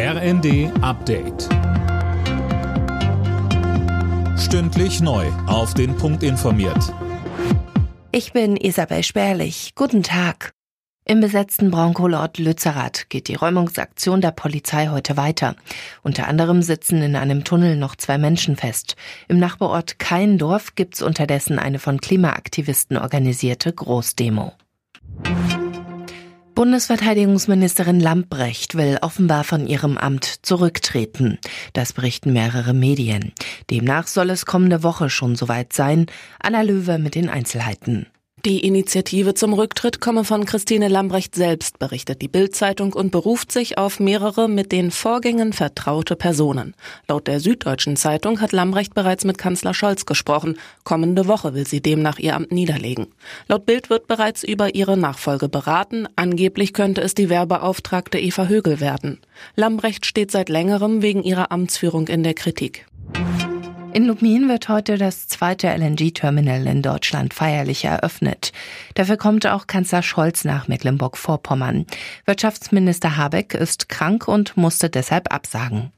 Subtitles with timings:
[0.00, 1.48] RND Update.
[4.38, 5.26] Stündlich neu.
[5.48, 6.94] Auf den Punkt informiert.
[8.12, 9.72] Ich bin Isabel Spärlich.
[9.74, 10.52] Guten Tag.
[11.04, 15.56] Im besetzten Braunkohleort Lützerath geht die Räumungsaktion der Polizei heute weiter.
[16.04, 18.94] Unter anderem sitzen in einem Tunnel noch zwei Menschen fest.
[19.26, 24.52] Im Nachbarort Keindorf gibt's unterdessen eine von Klimaaktivisten organisierte Großdemo.
[26.58, 31.38] Bundesverteidigungsministerin Lamprecht will offenbar von ihrem Amt zurücktreten.
[31.72, 33.32] Das berichten mehrere Medien.
[33.70, 36.06] Demnach soll es kommende Woche schon soweit sein.
[36.40, 38.08] Anna Löwe mit den Einzelheiten.
[38.44, 43.78] Die Initiative zum Rücktritt komme von Christine Lambrecht selbst, berichtet die Bild-Zeitung und beruft sich
[43.78, 46.76] auf mehrere mit den Vorgängen vertraute Personen.
[47.08, 50.56] Laut der Süddeutschen Zeitung hat Lambrecht bereits mit Kanzler Scholz gesprochen.
[50.84, 53.08] Kommende Woche will sie demnach ihr Amt niederlegen.
[53.48, 56.06] Laut Bild wird bereits über ihre Nachfolge beraten.
[56.14, 59.18] Angeblich könnte es die Werbeauftragte Eva Högel werden.
[59.56, 62.86] Lambrecht steht seit längerem wegen ihrer Amtsführung in der Kritik.
[63.98, 68.52] In Lubmin wird heute das zweite LNG-Terminal in Deutschland feierlich eröffnet.
[68.94, 71.84] Dafür kommt auch Kanzler Scholz nach Mecklenburg-Vorpommern.
[72.24, 75.90] Wirtschaftsminister Habeck ist krank und musste deshalb absagen.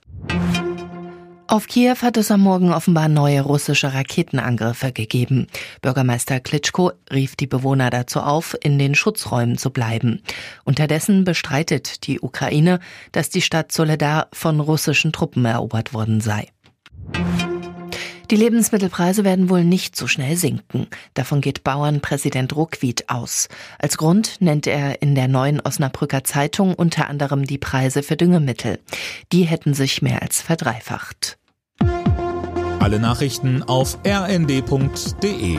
[1.46, 5.48] Auf Kiew hat es am Morgen offenbar neue russische Raketenangriffe gegeben.
[5.82, 10.22] Bürgermeister Klitschko rief die Bewohner dazu auf, in den Schutzräumen zu bleiben.
[10.64, 12.80] Unterdessen bestreitet die Ukraine,
[13.12, 16.46] dass die Stadt Soledar von russischen Truppen erobert worden sei.
[18.30, 20.86] Die Lebensmittelpreise werden wohl nicht so schnell sinken.
[21.14, 23.48] Davon geht Bauernpräsident Ruckwied aus.
[23.80, 28.78] Als Grund nennt er in der neuen Osnabrücker Zeitung unter anderem die Preise für Düngemittel.
[29.32, 31.38] Die hätten sich mehr als verdreifacht.
[32.78, 35.58] Alle Nachrichten auf rnd.de